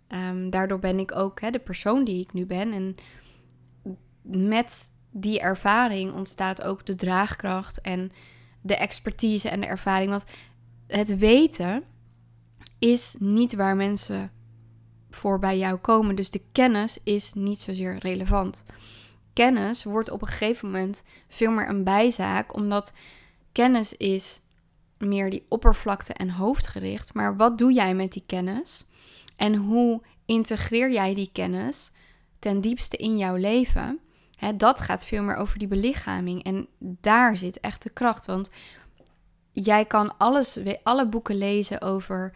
um, 0.08 0.50
daardoor 0.50 0.78
ben 0.78 0.98
ik 0.98 1.16
ook 1.16 1.52
de 1.52 1.58
persoon 1.58 2.04
die 2.04 2.20
ik 2.20 2.32
nu 2.32 2.46
ben. 2.46 2.72
En 2.72 2.96
met 4.22 4.92
die 5.10 5.40
ervaring 5.40 6.12
ontstaat 6.12 6.62
ook 6.62 6.86
de 6.86 6.94
draagkracht 6.94 7.80
en 7.80 8.10
de 8.60 8.76
expertise 8.76 9.48
en 9.48 9.60
de 9.60 9.66
ervaring. 9.66 10.10
Want 10.10 10.24
het 10.86 11.18
weten 11.18 11.84
is 12.78 13.16
niet 13.18 13.54
waar 13.54 13.76
mensen 13.76 14.30
voor 15.10 15.38
bij 15.38 15.58
jou 15.58 15.76
komen. 15.76 16.16
Dus 16.16 16.30
de 16.30 16.42
kennis 16.52 16.98
is 17.04 17.34
niet 17.34 17.60
zozeer 17.60 17.98
relevant. 17.98 18.64
Kennis 19.32 19.84
wordt 19.84 20.10
op 20.10 20.22
een 20.22 20.28
gegeven 20.28 20.70
moment 20.70 21.02
veel 21.28 21.50
meer 21.50 21.68
een 21.68 21.84
bijzaak, 21.84 22.54
omdat 22.54 22.92
kennis 23.52 23.96
is 23.96 24.40
meer 24.98 25.30
die 25.30 25.46
oppervlakte 25.48 26.12
en 26.12 26.30
hoofdgericht. 26.30 27.14
Maar 27.14 27.36
wat 27.36 27.58
doe 27.58 27.72
jij 27.72 27.94
met 27.94 28.12
die 28.12 28.24
kennis? 28.26 28.86
En 29.38 29.54
hoe 29.54 30.02
integreer 30.24 30.92
jij 30.92 31.14
die 31.14 31.30
kennis 31.32 31.92
ten 32.38 32.60
diepste 32.60 32.96
in 32.96 33.18
jouw 33.18 33.34
leven? 33.34 34.00
dat 34.56 34.80
gaat 34.80 35.04
veel 35.04 35.22
meer 35.22 35.36
over 35.36 35.58
die 35.58 35.68
belichaming. 35.68 36.42
En 36.44 36.68
daar 36.78 37.36
zit 37.36 37.60
echt 37.60 37.82
de 37.82 37.90
kracht. 37.90 38.26
Want 38.26 38.50
jij 39.52 39.84
kan 39.84 40.16
alles, 40.16 40.58
alle 40.82 41.08
boeken 41.08 41.36
lezen 41.36 41.80
over 41.80 42.34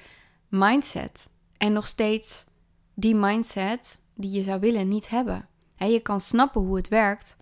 mindset. 0.48 1.28
En 1.56 1.72
nog 1.72 1.86
steeds 1.86 2.46
die 2.94 3.14
mindset 3.14 4.00
die 4.14 4.30
je 4.30 4.42
zou 4.42 4.60
willen 4.60 4.88
niet 4.88 5.08
hebben. 5.08 5.48
je 5.76 6.00
kan 6.00 6.20
snappen 6.20 6.60
hoe 6.60 6.76
het 6.76 6.88
werkt 6.88 7.36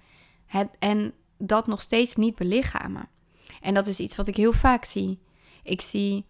en 0.79 1.15
dat 1.39 1.67
nog 1.67 1.83
steeds 1.83 2.17
niet 2.17 2.35
belichamen. 2.35 3.09
En 3.61 3.75
dat 3.75 3.87
is 3.87 4.01
iets 4.01 4.17
wat 4.17 4.27
ik 4.27 4.37
heel 4.37 4.53
vaak 4.53 4.85
zie. 4.85 5.19
Ik 5.63 5.81
zie 5.81 6.27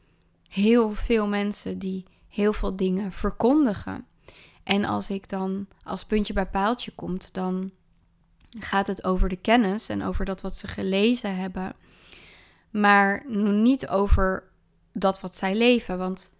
heel 0.48 0.94
veel 0.94 1.26
mensen 1.26 1.78
die 1.78 2.04
heel 2.30 2.52
veel 2.52 2.76
dingen 2.76 3.12
verkondigen. 3.12 4.06
En 4.62 4.84
als 4.84 5.10
ik 5.10 5.28
dan 5.28 5.66
als 5.82 6.04
puntje 6.04 6.32
bij 6.32 6.46
paaltje 6.46 6.92
komt, 6.94 7.34
dan 7.34 7.70
gaat 8.58 8.86
het 8.86 9.04
over 9.04 9.28
de 9.28 9.36
kennis 9.36 9.88
en 9.88 10.02
over 10.02 10.24
dat 10.24 10.40
wat 10.40 10.56
ze 10.56 10.66
gelezen 10.66 11.36
hebben. 11.36 11.72
Maar 12.70 13.24
niet 13.52 13.88
over 13.88 14.50
dat 14.92 15.20
wat 15.20 15.36
zij 15.36 15.54
leven. 15.54 15.98
Want 15.98 16.30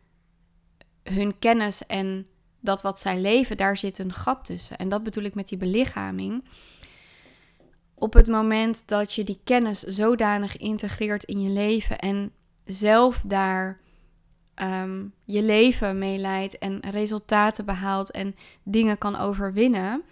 hun 1.03 1.39
kennis 1.39 1.87
en 1.87 2.27
dat 2.61 2.83
wat 2.83 2.99
zij 2.99 3.21
leven, 3.21 3.57
daar 3.57 3.77
zit 3.77 3.99
een 3.99 4.13
gat 4.13 4.45
tussen. 4.45 4.79
En 4.79 4.89
dat 4.89 5.03
bedoel 5.03 5.25
ik 5.25 5.35
met 5.35 5.49
die 5.49 5.59
belichaming. 5.59 6.45
Op 7.95 8.13
het 8.13 8.27
moment 8.27 8.89
dat 8.89 9.15
je 9.15 9.25
die 9.25 9.41
kennis 9.45 9.81
zodanig 9.81 10.57
integreert 10.57 11.25
in 11.25 11.43
je 11.43 11.51
leven 11.51 11.99
en 11.99 12.33
zelf 12.65 13.23
daar 13.27 13.81
ehm, 14.61 15.05
je 15.25 15.43
leven 15.43 15.99
mee 15.99 16.19
leidt 16.19 16.59
en 16.59 16.81
resultaten 16.91 17.65
behaalt 17.65 18.11
en 18.11 18.37
dingen 18.63 18.99
kan 18.99 19.17
overwinnen, 19.17 20.03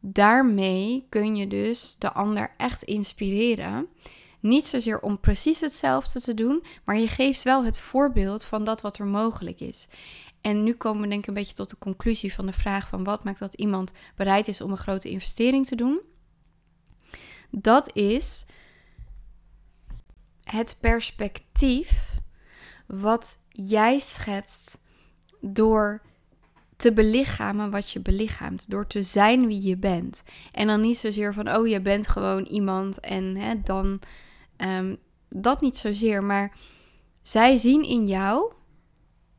daarmee 0.00 1.06
kun 1.08 1.36
je 1.36 1.46
dus 1.46 1.96
de 1.98 2.12
ander 2.12 2.54
echt 2.56 2.82
inspireren. 2.82 3.86
Niet 4.40 4.66
zozeer 4.66 5.00
om 5.00 5.20
precies 5.20 5.60
hetzelfde 5.60 6.20
te 6.20 6.34
doen, 6.34 6.64
maar 6.84 6.98
je 6.98 7.08
geeft 7.08 7.42
wel 7.42 7.64
het 7.64 7.78
voorbeeld 7.78 8.44
van 8.44 8.64
dat 8.64 8.80
wat 8.80 8.98
er 8.98 9.06
mogelijk 9.06 9.60
is. 9.60 9.88
En 10.40 10.62
nu 10.62 10.74
komen 10.74 11.02
we 11.02 11.08
denk 11.08 11.22
ik 11.22 11.28
een 11.28 11.34
beetje 11.34 11.54
tot 11.54 11.70
de 11.70 11.78
conclusie 11.78 12.34
van 12.34 12.46
de 12.46 12.52
vraag 12.52 12.88
van 12.88 13.04
wat 13.04 13.24
maakt 13.24 13.38
dat 13.38 13.54
iemand 13.54 13.92
bereid 14.16 14.48
is 14.48 14.60
om 14.60 14.70
een 14.70 14.76
grote 14.76 15.08
investering 15.10 15.66
te 15.66 15.76
doen. 15.76 16.00
Dat 17.50 17.96
is 17.96 18.46
het 20.42 20.76
perspectief 20.80 22.16
wat 22.86 23.38
jij 23.66 23.98
schetst 23.98 24.78
door 25.40 26.02
te 26.76 26.92
belichamen 26.92 27.70
wat 27.70 27.90
je 27.90 28.00
belichaamt. 28.00 28.70
Door 28.70 28.86
te 28.86 29.02
zijn 29.02 29.46
wie 29.46 29.62
je 29.62 29.76
bent. 29.76 30.24
En 30.52 30.66
dan 30.66 30.80
niet 30.80 30.98
zozeer 30.98 31.34
van, 31.34 31.56
oh, 31.56 31.66
je 31.66 31.80
bent 31.80 32.08
gewoon 32.08 32.44
iemand 32.44 33.00
en 33.00 33.36
hè, 33.36 33.60
dan 33.62 34.00
um, 34.56 34.96
dat 35.28 35.60
niet 35.60 35.76
zozeer. 35.76 36.24
Maar 36.24 36.56
zij 37.22 37.56
zien 37.56 37.82
in 37.82 38.06
jou 38.06 38.52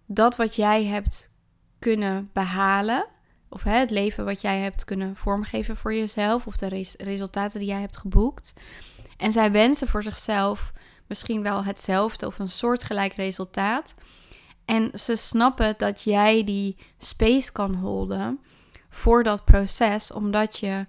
dat 0.05 0.35
wat 0.35 0.55
jij 0.55 0.85
hebt 0.85 1.33
kunnen 1.79 2.29
behalen, 2.33 3.07
of 3.49 3.63
hè, 3.63 3.77
het 3.77 3.91
leven 3.91 4.25
wat 4.25 4.41
jij 4.41 4.59
hebt 4.59 4.85
kunnen 4.85 5.15
vormgeven 5.15 5.77
voor 5.77 5.93
jezelf, 5.93 6.47
of 6.47 6.57
de 6.57 6.85
resultaten 6.97 7.59
die 7.59 7.69
jij 7.69 7.79
hebt 7.81 7.97
geboekt. 7.97 8.53
En 9.17 9.31
zij 9.31 9.51
wensen 9.51 9.87
voor 9.87 10.03
zichzelf 10.03 10.71
misschien 11.09 11.43
wel 11.43 11.63
hetzelfde 11.63 12.25
of 12.25 12.39
een 12.39 12.49
soortgelijk 12.49 13.13
resultaat. 13.13 13.95
En 14.65 14.99
ze 14.99 15.15
snappen 15.15 15.73
dat 15.77 16.03
jij 16.03 16.43
die 16.43 16.77
space 16.97 17.51
kan 17.51 17.75
holden 17.75 18.39
voor 18.89 19.23
dat 19.23 19.45
proces, 19.45 20.11
omdat 20.11 20.57
je 20.57 20.85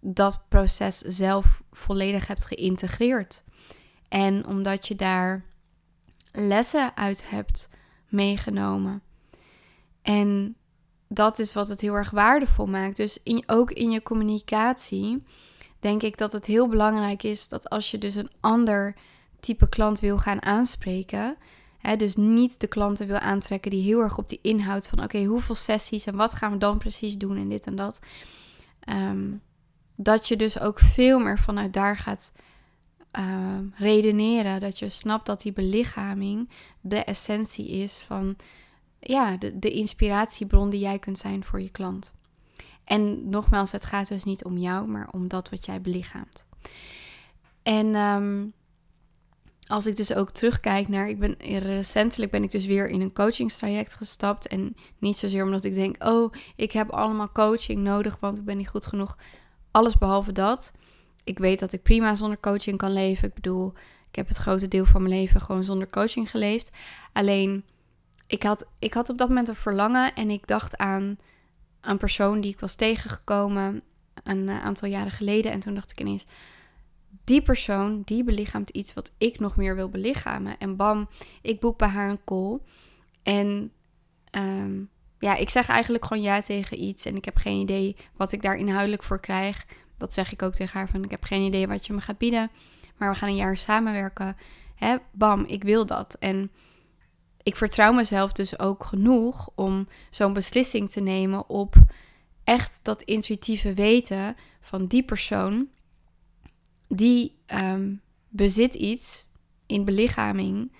dat 0.00 0.40
proces 0.48 0.98
zelf 0.98 1.62
volledig 1.72 2.26
hebt 2.26 2.44
geïntegreerd. 2.44 3.44
En 4.08 4.46
omdat 4.46 4.88
je 4.88 4.94
daar 4.94 5.44
lessen 6.32 6.96
uit 6.96 7.30
hebt 7.30 7.68
meegenomen. 8.08 9.02
En 10.02 10.56
dat 11.08 11.38
is 11.38 11.52
wat 11.52 11.68
het 11.68 11.80
heel 11.80 11.94
erg 11.94 12.10
waardevol 12.10 12.66
maakt. 12.66 12.96
Dus 12.96 13.22
in, 13.22 13.42
ook 13.46 13.70
in 13.70 13.90
je 13.90 14.02
communicatie 14.02 15.22
denk 15.80 16.02
ik 16.02 16.18
dat 16.18 16.32
het 16.32 16.46
heel 16.46 16.68
belangrijk 16.68 17.22
is 17.22 17.48
dat 17.48 17.70
als 17.70 17.90
je 17.90 17.98
dus 17.98 18.14
een 18.14 18.30
ander 18.40 18.96
type 19.44 19.68
klant 19.68 20.00
wil 20.00 20.18
gaan 20.18 20.42
aanspreken, 20.42 21.36
dus 21.96 22.16
niet 22.16 22.60
de 22.60 22.66
klanten 22.66 23.06
wil 23.06 23.18
aantrekken 23.18 23.70
die 23.70 23.82
heel 23.82 24.00
erg 24.00 24.18
op 24.18 24.28
die 24.28 24.38
inhoud 24.42 24.88
van 24.88 25.02
oké, 25.02 25.24
hoeveel 25.24 25.54
sessies 25.54 26.04
en 26.04 26.16
wat 26.16 26.34
gaan 26.34 26.52
we 26.52 26.58
dan 26.58 26.78
precies 26.78 27.18
doen 27.18 27.36
en 27.36 27.48
dit 27.48 27.66
en 27.66 27.76
dat. 27.76 28.00
Ehm, 28.80 29.32
dat 29.96 30.28
je 30.28 30.36
dus 30.36 30.60
ook 30.60 30.78
veel 30.78 31.18
meer 31.18 31.38
vanuit 31.38 31.72
daar 31.72 31.96
gaat 31.96 32.32
Ehm, 33.14 33.64
redeneren. 33.74 34.60
Dat 34.60 34.78
je 34.78 34.88
snapt 34.88 35.26
dat 35.26 35.42
die 35.42 35.52
belichaming 35.52 36.48
de 36.80 37.04
essentie 37.04 37.68
is 37.68 37.98
van 37.98 38.36
ja, 39.00 39.36
de, 39.36 39.58
de 39.58 39.70
inspiratiebron 39.70 40.70
die 40.70 40.80
jij 40.80 40.98
kunt 40.98 41.18
zijn 41.18 41.44
voor 41.44 41.60
je 41.60 41.70
klant. 41.70 42.12
En 42.84 43.28
nogmaals, 43.28 43.72
het 43.72 43.84
gaat 43.84 44.08
dus 44.08 44.24
niet 44.24 44.44
om 44.44 44.58
jou, 44.58 44.88
maar 44.88 45.08
om 45.12 45.28
dat 45.28 45.48
wat 45.48 45.64
jij 45.64 45.80
belichaamt. 45.80 46.46
En 47.62 47.94
ehm, 47.94 48.46
als 49.66 49.86
ik 49.86 49.96
dus 49.96 50.14
ook 50.14 50.30
terugkijk 50.30 50.88
naar, 50.88 51.08
ik 51.08 51.18
ben 51.18 51.36
recentelijk 51.58 52.30
ben 52.30 52.42
ik 52.42 52.50
dus 52.50 52.66
weer 52.66 52.88
in 52.88 53.00
een 53.00 53.12
coachingstraject 53.12 53.94
gestapt. 53.94 54.46
En 54.46 54.76
niet 54.98 55.16
zozeer 55.16 55.44
omdat 55.44 55.64
ik 55.64 55.74
denk, 55.74 56.04
oh, 56.04 56.32
ik 56.56 56.72
heb 56.72 56.90
allemaal 56.90 57.32
coaching 57.32 57.82
nodig, 57.82 58.16
want 58.20 58.38
ik 58.38 58.44
ben 58.44 58.56
niet 58.56 58.68
goed 58.68 58.86
genoeg. 58.86 59.16
Alles 59.70 59.98
behalve 59.98 60.32
dat 60.32 60.72
ik 61.24 61.38
weet 61.38 61.58
dat 61.58 61.72
ik 61.72 61.82
prima 61.82 62.14
zonder 62.14 62.40
coaching 62.40 62.78
kan 62.78 62.92
leven. 62.92 63.28
Ik 63.28 63.34
bedoel, 63.34 63.72
ik 64.08 64.16
heb 64.16 64.28
het 64.28 64.36
grote 64.36 64.68
deel 64.68 64.84
van 64.84 65.02
mijn 65.02 65.14
leven 65.14 65.40
gewoon 65.40 65.64
zonder 65.64 65.90
coaching 65.90 66.30
geleefd. 66.30 66.76
Alleen, 67.12 67.64
ik 68.26 68.42
had, 68.42 68.68
ik 68.78 68.94
had 68.94 69.08
op 69.08 69.18
dat 69.18 69.28
moment 69.28 69.48
een 69.48 69.54
verlangen 69.54 70.14
en 70.14 70.30
ik 70.30 70.46
dacht 70.46 70.76
aan 70.76 71.18
een 71.80 71.98
persoon 71.98 72.40
die 72.40 72.52
ik 72.52 72.60
was 72.60 72.74
tegengekomen 72.74 73.82
een 74.24 74.48
eh, 74.48 74.64
aantal 74.64 74.88
jaren 74.88 75.12
geleden. 75.12 75.52
En 75.52 75.60
toen 75.60 75.74
dacht 75.74 75.90
ik 75.90 76.00
ineens, 76.00 76.26
die 77.24 77.42
persoon, 77.42 78.02
die 78.04 78.24
belichaamt 78.24 78.70
iets 78.70 78.94
wat 78.94 79.14
ik 79.18 79.40
nog 79.40 79.56
meer 79.56 79.74
wil 79.74 79.88
belichamen. 79.88 80.58
En 80.58 80.76
bam, 80.76 81.08
ik 81.42 81.60
boek 81.60 81.78
bij 81.78 81.88
haar 81.88 82.10
een 82.10 82.24
call. 82.24 82.58
En 83.22 83.72
ehm, 84.30 84.82
ja, 85.18 85.36
ik 85.36 85.50
zeg 85.50 85.68
eigenlijk 85.68 86.04
gewoon 86.04 86.22
ja 86.22 86.40
tegen 86.40 86.82
iets. 86.82 87.04
En 87.04 87.16
ik 87.16 87.24
heb 87.24 87.36
geen 87.36 87.60
idee 87.60 87.96
wat 88.16 88.32
ik 88.32 88.42
daar 88.42 88.56
inhoudelijk 88.56 89.02
voor 89.02 89.20
krijg. 89.20 89.66
Dat 89.98 90.14
zeg 90.14 90.32
ik 90.32 90.42
ook 90.42 90.54
tegen 90.54 90.78
haar 90.78 90.88
van 90.88 91.04
ik 91.04 91.10
heb 91.10 91.24
geen 91.24 91.42
idee 91.42 91.66
wat 91.66 91.86
je 91.86 91.92
me 91.92 92.00
gaat 92.00 92.18
bieden. 92.18 92.50
Maar 92.96 93.10
we 93.12 93.18
gaan 93.18 93.28
een 93.28 93.36
jaar 93.36 93.56
samenwerken. 93.56 94.36
Hè, 94.74 94.96
bam, 95.12 95.44
ik 95.44 95.62
wil 95.62 95.86
dat. 95.86 96.16
En 96.18 96.50
ik 97.42 97.56
vertrouw 97.56 97.92
mezelf 97.92 98.32
dus 98.32 98.58
ook 98.58 98.84
genoeg 98.84 99.50
om 99.54 99.88
zo'n 100.10 100.32
beslissing 100.32 100.90
te 100.90 101.00
nemen 101.00 101.48
op 101.48 101.74
echt 102.44 102.80
dat 102.82 103.02
intuïtieve 103.02 103.74
weten 103.74 104.36
van 104.60 104.86
die 104.86 105.02
persoon. 105.02 105.68
Die, 106.94 107.36
um, 107.46 108.02
bezit 108.34 108.74
iets 108.74 109.26
in 109.66 109.84
belichaming 109.84 110.72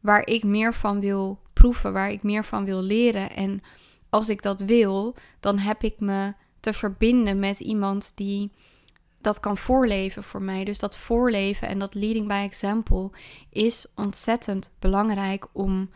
waar 0.00 0.26
ik 0.26 0.44
meer 0.44 0.74
van 0.74 1.00
wil 1.00 1.40
proeven, 1.52 1.92
waar 1.92 2.10
ik 2.10 2.22
meer 2.22 2.44
van 2.44 2.64
wil 2.64 2.82
leren. 2.82 3.30
En 3.30 3.62
als 4.08 4.28
ik 4.28 4.42
dat 4.42 4.60
wil, 4.60 5.14
dan 5.40 5.58
heb 5.58 5.82
ik 5.82 6.00
me 6.00 6.32
te 6.60 6.72
verbinden 6.72 7.38
met 7.38 7.60
iemand 7.60 8.16
die 8.16 8.52
dat 9.20 9.40
kan 9.40 9.56
voorleven 9.56 10.22
voor 10.22 10.42
mij. 10.42 10.64
Dus 10.64 10.78
dat 10.78 10.96
voorleven 10.96 11.68
en 11.68 11.78
dat 11.78 11.94
leading 11.94 12.28
by 12.28 12.44
example 12.46 13.10
is 13.50 13.86
ontzettend 13.94 14.76
belangrijk 14.78 15.46
om, 15.52 15.90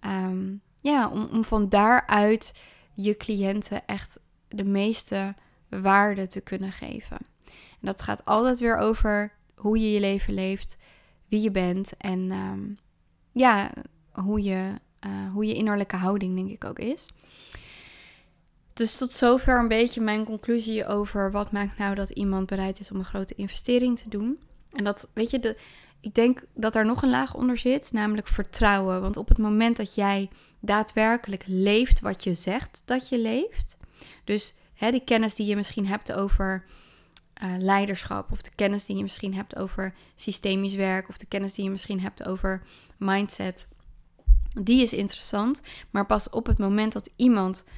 um, 0.00 0.60
ja, 0.80 1.08
om 1.08 1.44
van 1.44 1.68
daaruit 1.68 2.54
je 2.94 3.16
cliënten 3.16 3.86
echt 3.86 4.20
de 4.48 4.64
meeste 4.64 5.34
waarde 5.68 6.26
te 6.26 6.40
kunnen 6.40 6.72
geven. 6.72 7.31
Dat 7.82 8.02
gaat 8.02 8.24
altijd 8.24 8.60
weer 8.60 8.76
over 8.76 9.32
hoe 9.54 9.78
je 9.78 9.92
je 9.92 10.00
leven 10.00 10.34
leeft, 10.34 10.76
wie 11.28 11.40
je 11.40 11.50
bent 11.50 11.96
en 11.96 12.30
ehm, 12.30 12.60
ja, 13.32 13.70
hoe 14.12 14.42
je, 14.42 14.72
uh, 15.06 15.32
hoe 15.32 15.46
je 15.46 15.54
innerlijke 15.54 15.96
houding 15.96 16.34
denk 16.34 16.50
ik 16.50 16.64
ook 16.64 16.78
is. 16.78 17.08
Dus 18.72 18.96
tot 18.96 19.10
zover 19.10 19.58
een 19.58 19.68
beetje 19.68 20.00
mijn 20.00 20.24
conclusie 20.24 20.86
over 20.86 21.30
wat 21.30 21.52
maakt 21.52 21.78
nou 21.78 21.94
dat 21.94 22.10
iemand 22.10 22.46
bereid 22.46 22.80
is 22.80 22.90
om 22.90 22.98
een 22.98 23.04
grote 23.04 23.34
investering 23.34 23.98
te 23.98 24.08
doen. 24.08 24.38
En 24.72 24.84
dat, 24.84 25.08
weet 25.14 25.30
je, 25.30 25.38
de, 25.38 25.56
ik 26.00 26.14
denk 26.14 26.42
dat 26.54 26.72
daar 26.72 26.86
nog 26.86 27.02
een 27.02 27.10
laag 27.10 27.34
onder 27.34 27.58
zit, 27.58 27.92
namelijk 27.92 28.28
vertrouwen. 28.28 29.00
Want 29.00 29.16
op 29.16 29.28
het 29.28 29.38
moment 29.38 29.76
dat 29.76 29.94
jij 29.94 30.30
daadwerkelijk 30.60 31.44
leeft 31.46 32.00
wat 32.00 32.24
je 32.24 32.34
zegt 32.34 32.82
dat 32.84 33.08
je 33.08 33.18
leeft, 33.18 33.76
dus 34.24 34.54
hè, 34.74 34.90
die 34.90 35.04
kennis 35.04 35.34
die 35.34 35.46
je 35.46 35.56
misschien 35.56 35.86
hebt 35.86 36.12
over 36.12 36.64
uh, 37.42 37.54
leiderschap, 37.58 38.32
of 38.32 38.42
de 38.42 38.50
kennis 38.54 38.86
die 38.86 38.96
je 38.96 39.02
misschien 39.02 39.34
hebt 39.34 39.56
over 39.56 39.94
systemisch 40.14 40.74
werk, 40.74 41.08
of 41.08 41.16
de 41.16 41.26
kennis 41.26 41.54
die 41.54 41.64
je 41.64 41.70
misschien 41.70 42.00
hebt 42.00 42.26
over 42.26 42.62
mindset, 42.98 43.66
die 44.60 44.82
is 44.82 44.92
interessant. 44.92 45.62
Maar 45.90 46.06
pas 46.06 46.30
op 46.30 46.46
het 46.46 46.58
moment 46.58 46.92
dat 46.92 47.10
iemand 47.16 47.68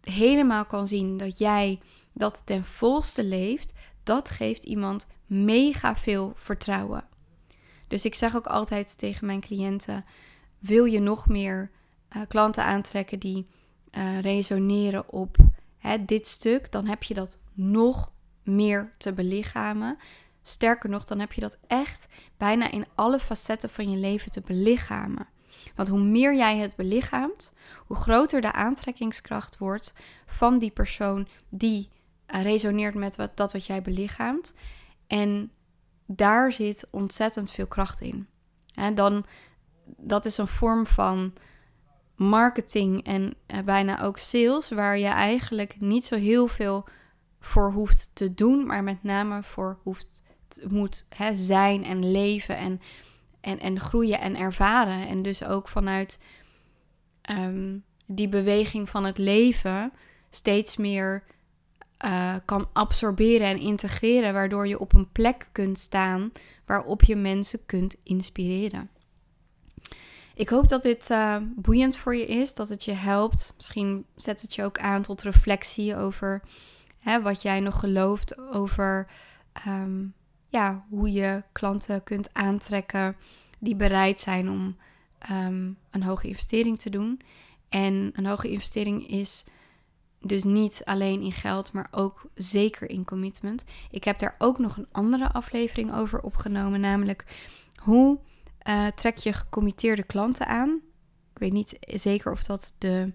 helemaal 0.00 0.64
kan 0.64 0.86
zien 0.86 1.16
dat 1.16 1.38
jij 1.38 1.80
dat 2.12 2.46
ten 2.46 2.64
volste 2.64 3.24
leeft, 3.24 3.72
dat 4.02 4.30
geeft 4.30 4.64
iemand 4.64 5.06
mega 5.26 5.96
veel 5.96 6.32
vertrouwen. 6.36 7.04
Dus 7.88 8.04
ik 8.04 8.14
zeg 8.14 8.36
ook 8.36 8.46
altijd 8.46 8.98
tegen 8.98 9.26
mijn 9.26 9.40
cliënten: 9.40 10.04
wil 10.58 10.84
je 10.84 11.00
nog 11.00 11.26
meer 11.26 11.70
uh, 12.16 12.22
klanten 12.28 12.64
aantrekken 12.64 13.18
die 13.18 13.46
uh, 13.92 14.20
resoneren 14.20 15.12
op 15.12 15.36
hè, 15.78 16.04
dit 16.04 16.26
stuk, 16.26 16.72
dan 16.72 16.86
heb 16.86 17.02
je 17.02 17.14
dat 17.14 17.42
nog 17.54 18.12
meer 18.48 18.92
te 18.98 19.12
belichamen. 19.12 19.98
Sterker 20.42 20.90
nog, 20.90 21.04
dan 21.04 21.18
heb 21.18 21.32
je 21.32 21.40
dat 21.40 21.58
echt 21.66 22.06
bijna 22.36 22.70
in 22.70 22.86
alle 22.94 23.18
facetten 23.18 23.70
van 23.70 23.90
je 23.90 23.96
leven 23.96 24.30
te 24.30 24.42
belichamen. 24.46 25.26
Want 25.74 25.88
hoe 25.88 26.02
meer 26.02 26.36
jij 26.36 26.56
het 26.56 26.76
belichaamt, 26.76 27.54
hoe 27.86 27.96
groter 27.96 28.40
de 28.40 28.52
aantrekkingskracht 28.52 29.58
wordt 29.58 29.94
van 30.26 30.58
die 30.58 30.70
persoon 30.70 31.28
die 31.48 31.88
uh, 32.34 32.42
resoneert 32.42 32.94
met 32.94 33.16
wat, 33.16 33.36
dat 33.36 33.52
wat 33.52 33.66
jij 33.66 33.82
belichaamt. 33.82 34.54
En 35.06 35.50
daar 36.06 36.52
zit 36.52 36.88
ontzettend 36.90 37.50
veel 37.50 37.66
kracht 37.66 38.00
in. 38.00 38.26
En 38.74 38.94
dan, 38.94 39.26
dat 39.84 40.24
is 40.24 40.38
een 40.38 40.46
vorm 40.46 40.86
van 40.86 41.32
marketing 42.16 43.04
en 43.04 43.34
uh, 43.46 43.60
bijna 43.60 44.02
ook 44.02 44.18
sales, 44.18 44.68
waar 44.68 44.98
je 44.98 45.06
eigenlijk 45.06 45.80
niet 45.80 46.04
zo 46.04 46.16
heel 46.16 46.46
veel 46.46 46.88
voor 47.40 47.72
hoeft 47.72 48.10
te 48.12 48.34
doen, 48.34 48.66
maar 48.66 48.84
met 48.84 49.02
name 49.02 49.42
voor 49.42 49.78
hoeft 49.82 50.22
moet 50.68 51.06
hè, 51.16 51.34
zijn 51.34 51.84
en 51.84 52.10
leven 52.10 52.56
en 52.56 52.80
en, 53.40 53.60
en 53.60 53.80
groeien 53.80 54.20
en 54.20 54.36
ervaren. 54.36 55.08
En 55.08 55.22
dus 55.22 55.44
ook 55.44 55.68
vanuit 55.68 56.20
ehm, 57.20 57.76
die 58.06 58.28
beweging 58.28 58.88
van 58.88 59.04
het 59.04 59.18
leven 59.18 59.92
steeds 60.30 60.76
meer 60.76 61.24
uh, 62.04 62.34
kan 62.44 62.68
absorberen 62.72 63.46
en 63.46 63.58
integreren, 63.58 64.32
waardoor 64.32 64.66
je 64.66 64.78
op 64.78 64.94
een 64.94 65.12
plek 65.12 65.48
kunt 65.52 65.78
staan 65.78 66.32
waarop 66.66 67.02
je 67.02 67.16
mensen 67.16 67.66
kunt 67.66 67.96
inspireren. 68.02 68.90
Ik 70.34 70.48
hoop 70.48 70.68
dat 70.68 70.82
dit 70.82 71.10
uh, 71.10 71.36
boeiend 71.56 71.96
voor 71.96 72.16
je 72.16 72.26
is, 72.26 72.54
dat 72.54 72.68
het 72.68 72.84
je 72.84 72.92
helpt. 72.92 73.52
Misschien 73.56 74.06
zet 74.16 74.40
het 74.40 74.54
je 74.54 74.64
ook 74.64 74.78
aan 74.78 75.02
tot 75.02 75.22
reflectie 75.22 75.96
over 75.96 76.42
hè, 76.98 77.22
wat 77.22 77.42
jij 77.42 77.60
nog 77.60 77.80
gelooft 77.80 78.38
over 78.38 79.06
ehm, 79.52 80.06
ja, 80.48 80.84
hoe 80.88 81.12
je 81.12 81.42
klanten 81.52 82.02
kunt 82.02 82.34
aantrekken 82.34 83.16
die 83.58 83.76
bereid 83.76 84.20
zijn 84.20 84.50
om 84.50 84.76
um, 85.30 85.78
een 85.90 86.02
hoge 86.02 86.28
investering 86.28 86.78
te 86.78 86.90
doen. 86.90 87.20
En 87.68 88.12
een 88.14 88.26
hoge 88.26 88.50
investering 88.50 89.08
is 89.08 89.44
dus 90.20 90.44
niet 90.44 90.82
alleen 90.84 91.20
in 91.20 91.32
geld, 91.32 91.72
maar 91.72 91.88
ook 91.90 92.30
zeker 92.34 92.90
in 92.90 93.04
commitment. 93.04 93.64
Ik 93.90 94.04
heb 94.04 94.18
daar 94.18 94.34
ook 94.38 94.58
nog 94.58 94.76
een 94.76 94.88
andere 94.92 95.32
aflevering 95.32 95.94
over 95.94 96.20
opgenomen, 96.20 96.80
namelijk 96.80 97.24
hoe 97.76 98.18
uh, 98.68 98.86
trek 98.86 99.16
je 99.16 99.32
gecommitteerde 99.32 100.02
klanten 100.02 100.46
aan. 100.46 100.80
Ik 101.32 101.38
weet 101.38 101.52
niet 101.52 101.78
zeker 101.80 102.32
of 102.32 102.42
dat 102.42 102.74
de 102.78 103.12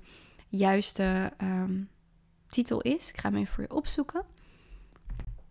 juiste 0.49 1.33
um, 1.41 1.89
titel 2.53 2.81
is. 2.81 3.09
Ik 3.09 3.19
ga 3.19 3.29
hem 3.29 3.39
even 3.39 3.53
voor 3.53 3.63
je 3.63 3.75
opzoeken. 3.75 4.23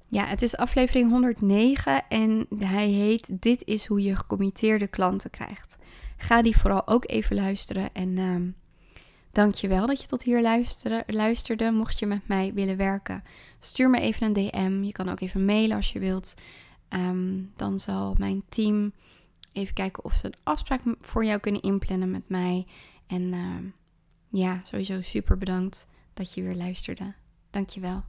Ja, 0.09 0.25
het 0.25 0.43
is 0.43 0.57
aflevering 0.57 1.11
109 1.11 2.09
en 2.09 2.47
hij 2.59 2.88
heet 2.88 3.43
Dit 3.43 3.65
is 3.65 3.87
hoe 3.87 4.03
je 4.03 4.17
gecommitteerde 4.17 4.87
klanten 4.87 5.31
krijgt. 5.31 5.77
Ga 6.17 6.43
die 6.43 6.57
vooral 6.57 6.87
ook 6.87 7.11
even 7.11 7.37
luisteren 7.37 7.95
en 7.95 8.57
dank 9.33 9.55
je 9.55 9.69
wel 9.69 9.87
dat 9.87 10.01
je 10.01 10.07
tot 10.07 10.23
hier 10.23 10.43
luisterde, 10.43 11.05
luisterde. 11.07 11.71
Mocht 11.71 11.99
je 11.99 12.07
met 12.07 12.29
mij 12.29 12.53
willen 12.55 12.77
werken, 12.77 13.25
stuur 13.59 13.91
me 13.91 14.01
even 14.01 14.27
een 14.27 14.33
DM. 14.33 14.83
Je 14.83 14.93
kan 14.93 15.09
ook 15.09 15.21
even 15.21 15.45
mailen 15.45 15.77
als 15.77 15.93
je 15.93 15.99
wilt. 15.99 16.35
Um, 16.88 17.53
dan 17.57 17.79
zal 17.79 18.15
mijn 18.19 18.43
team 18.49 18.93
even 19.53 19.75
kijken 19.75 20.05
of 20.05 20.15
ze 20.15 20.27
een 20.27 20.35
afspraak 20.43 20.81
voor 21.01 21.25
jou 21.25 21.41
kunnen 21.41 21.62
inplannen 21.62 22.11
met 22.11 22.29
mij. 22.29 22.67
En 23.07 23.23
uh, 23.23 23.57
ja, 24.29 24.61
sowieso 24.65 25.03
super 25.03 25.38
bedankt 25.38 25.87
dat 26.14 26.35
je 26.35 26.42
weer 26.42 26.55
luisterde. 26.55 27.14
Dank 27.51 27.68
je 27.68 27.81
wel. 27.81 28.05